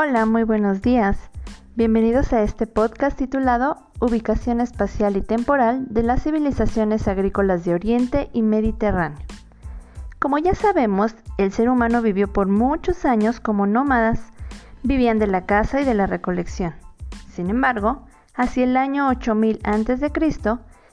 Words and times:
Hola, 0.00 0.26
muy 0.26 0.44
buenos 0.44 0.80
días. 0.80 1.18
Bienvenidos 1.74 2.32
a 2.32 2.42
este 2.42 2.68
podcast 2.68 3.18
titulado 3.18 3.78
Ubicación 3.98 4.60
espacial 4.60 5.16
y 5.16 5.22
temporal 5.22 5.86
de 5.90 6.04
las 6.04 6.22
civilizaciones 6.22 7.08
agrícolas 7.08 7.64
de 7.64 7.74
Oriente 7.74 8.30
y 8.32 8.42
Mediterráneo. 8.42 9.18
Como 10.20 10.38
ya 10.38 10.54
sabemos, 10.54 11.16
el 11.36 11.50
ser 11.50 11.68
humano 11.68 12.00
vivió 12.00 12.32
por 12.32 12.46
muchos 12.46 13.04
años 13.04 13.40
como 13.40 13.66
nómadas, 13.66 14.20
vivían 14.84 15.18
de 15.18 15.26
la 15.26 15.46
caza 15.46 15.80
y 15.80 15.84
de 15.84 15.94
la 15.94 16.06
recolección. 16.06 16.74
Sin 17.32 17.50
embargo, 17.50 18.06
hacia 18.36 18.62
el 18.62 18.76
año 18.76 19.08
8000 19.08 19.58
a.C., 19.64 20.12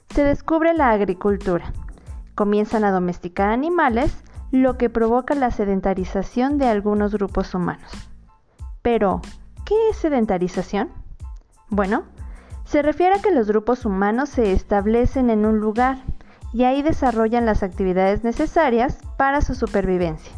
se 0.09 0.23
descubre 0.23 0.73
la 0.73 0.89
agricultura. 0.89 1.73
Comienzan 2.33 2.83
a 2.83 2.89
domesticar 2.89 3.51
animales, 3.51 4.23
lo 4.49 4.79
que 4.79 4.89
provoca 4.89 5.35
la 5.35 5.51
sedentarización 5.51 6.57
de 6.57 6.65
algunos 6.69 7.13
grupos 7.13 7.53
humanos. 7.53 8.09
Pero, 8.85 9.19
¿qué 9.65 9.89
es 9.89 9.97
sedentarización? 9.97 10.89
Bueno, 11.69 12.03
se 12.65 12.83
refiere 12.83 13.15
a 13.15 13.19
que 13.19 13.31
los 13.31 13.47
grupos 13.47 13.83
humanos 13.83 14.29
se 14.29 14.51
establecen 14.51 15.31
en 15.31 15.47
un 15.47 15.59
lugar 15.59 15.97
y 16.53 16.65
ahí 16.65 16.83
desarrollan 16.83 17.47
las 17.47 17.63
actividades 17.63 18.23
necesarias 18.23 18.99
para 19.17 19.41
su 19.41 19.55
supervivencia. 19.55 20.31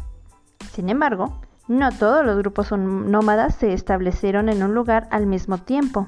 Sin 0.72 0.88
embargo, 0.88 1.42
no 1.68 1.92
todos 1.92 2.24
los 2.24 2.38
grupos 2.38 2.72
nómadas 2.72 3.54
se 3.54 3.74
establecieron 3.74 4.48
en 4.48 4.62
un 4.62 4.72
lugar 4.72 5.08
al 5.10 5.26
mismo 5.26 5.58
tiempo. 5.58 6.06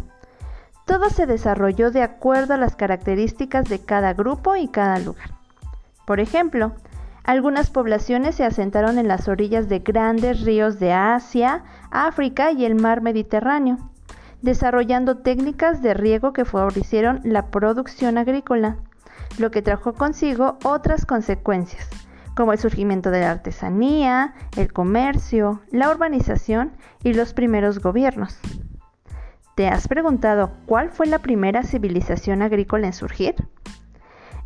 Todo 0.86 1.10
se 1.10 1.26
desarrolló 1.26 1.90
de 1.90 2.02
acuerdo 2.02 2.54
a 2.54 2.56
las 2.56 2.74
características 2.74 3.68
de 3.68 3.80
cada 3.80 4.14
grupo 4.14 4.56
y 4.56 4.68
cada 4.68 4.98
lugar. 4.98 5.32
Por 6.06 6.20
ejemplo, 6.20 6.72
algunas 7.30 7.70
poblaciones 7.70 8.34
se 8.34 8.44
asentaron 8.44 8.98
en 8.98 9.06
las 9.06 9.28
orillas 9.28 9.68
de 9.68 9.78
grandes 9.78 10.40
ríos 10.40 10.80
de 10.80 10.92
Asia, 10.92 11.62
África 11.92 12.50
y 12.50 12.64
el 12.64 12.74
mar 12.74 13.02
Mediterráneo, 13.02 13.78
desarrollando 14.42 15.18
técnicas 15.18 15.80
de 15.80 15.94
riego 15.94 16.32
que 16.32 16.44
favorecieron 16.44 17.20
la 17.22 17.46
producción 17.52 18.18
agrícola, 18.18 18.78
lo 19.38 19.52
que 19.52 19.62
trajo 19.62 19.92
consigo 19.92 20.58
otras 20.64 21.06
consecuencias, 21.06 21.88
como 22.34 22.52
el 22.52 22.58
surgimiento 22.58 23.12
de 23.12 23.20
la 23.20 23.30
artesanía, 23.30 24.34
el 24.56 24.72
comercio, 24.72 25.60
la 25.70 25.88
urbanización 25.88 26.72
y 27.04 27.14
los 27.14 27.32
primeros 27.32 27.78
gobiernos. 27.78 28.40
¿Te 29.54 29.68
has 29.68 29.86
preguntado 29.86 30.50
cuál 30.66 30.90
fue 30.90 31.06
la 31.06 31.20
primera 31.20 31.62
civilización 31.62 32.42
agrícola 32.42 32.88
en 32.88 32.92
surgir? 32.92 33.36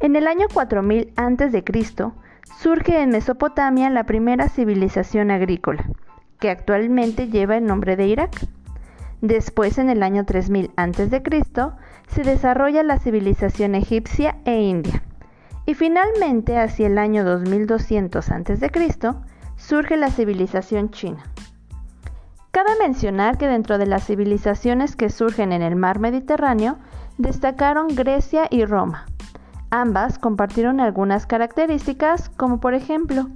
En 0.01 0.17
el 0.17 0.27
año 0.27 0.49
4000 0.53 1.15
a.C., 1.17 1.65
surge 2.59 3.01
en 3.03 3.11
Mesopotamia 3.11 3.91
la 3.91 4.05
primera 4.05 4.49
civilización 4.49 5.31
agrícola, 5.31 5.85
que 6.39 6.51
actualmente 6.51 7.29
lleva 7.29 7.57
el 7.57 7.67
nombre 7.67 7.97
de 7.97 8.07
Irak. 8.07 8.47
Después, 9.21 9.79
en 9.79 9.89
el 9.89 10.03
año 10.03 10.25
3000 10.25 10.71
a.C., 10.77 11.23
se 12.09 12.23
desarrolla 12.23 12.83
la 12.83 12.99
civilización 12.99 13.75
egipcia 13.75 14.37
e 14.45 14.61
india. 14.61 15.03
Y 15.67 15.75
finalmente, 15.75 16.59
hacia 16.59 16.87
el 16.87 16.99
año 16.99 17.25
2200 17.25 18.31
a.C., 18.31 18.71
surge 19.57 19.97
la 19.97 20.11
civilización 20.11 20.91
china. 20.91 21.25
Cabe 22.51 22.71
mencionar 22.79 23.39
que 23.39 23.49
dentro 23.49 23.79
de 23.79 23.87
las 23.87 24.07
civilizaciones 24.07 24.95
que 24.95 25.11
surgen 25.11 25.53
en 25.53 25.63
el 25.63 25.75
mar 25.75 25.99
Mediterráneo, 25.99 26.77
destacaron 27.19 27.89
Grecia 27.89 28.47
y 28.51 28.65
Roma, 28.65 29.07
Ambas 29.77 30.21
compartieron 30.21 30.79
algunas 30.79 31.27
características 31.27 32.29
como 32.29 32.61
por 32.61 32.75
ejemplo 32.75 33.27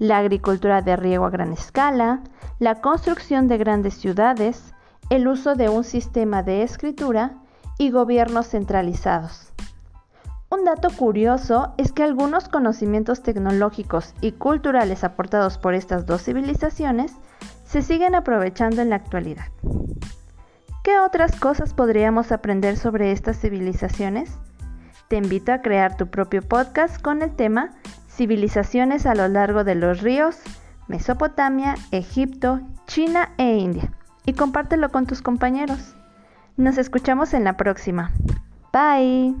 la 0.00 0.18
agricultura 0.18 0.82
de 0.82 0.96
riego 0.96 1.24
a 1.24 1.30
gran 1.30 1.52
escala, 1.52 2.24
la 2.58 2.80
construcción 2.80 3.46
de 3.46 3.58
grandes 3.58 3.94
ciudades, 3.94 4.74
el 5.08 5.28
uso 5.28 5.54
de 5.54 5.68
un 5.68 5.84
sistema 5.84 6.42
de 6.42 6.64
escritura 6.64 7.36
y 7.78 7.92
gobiernos 7.92 8.48
centralizados. 8.48 9.52
Un 10.50 10.64
dato 10.64 10.88
curioso 10.90 11.74
es 11.76 11.92
que 11.92 12.02
algunos 12.02 12.48
conocimientos 12.48 13.22
tecnológicos 13.22 14.14
y 14.20 14.32
culturales 14.32 15.04
aportados 15.04 15.58
por 15.58 15.74
estas 15.74 16.06
dos 16.06 16.24
civilizaciones 16.24 17.12
se 17.64 17.82
siguen 17.82 18.16
aprovechando 18.16 18.82
en 18.82 18.90
la 18.90 18.96
actualidad. 18.96 19.46
¿Qué 20.82 20.98
otras 20.98 21.38
cosas 21.38 21.72
podríamos 21.72 22.32
aprender 22.32 22.76
sobre 22.76 23.12
estas 23.12 23.38
civilizaciones? 23.38 24.36
Te 25.08 25.16
invito 25.16 25.52
a 25.52 25.62
crear 25.62 25.96
tu 25.96 26.08
propio 26.08 26.42
podcast 26.42 27.00
con 27.00 27.22
el 27.22 27.34
tema 27.34 27.70
Civilizaciones 28.10 29.06
a 29.06 29.14
lo 29.14 29.26
largo 29.28 29.64
de 29.64 29.74
los 29.74 30.02
ríos, 30.02 30.36
Mesopotamia, 30.86 31.76
Egipto, 31.92 32.60
China 32.86 33.30
e 33.38 33.56
India 33.56 33.92
y 34.26 34.34
compártelo 34.34 34.90
con 34.90 35.06
tus 35.06 35.22
compañeros. 35.22 35.94
Nos 36.58 36.76
escuchamos 36.76 37.32
en 37.32 37.44
la 37.44 37.56
próxima. 37.56 38.12
Bye. 38.72 39.34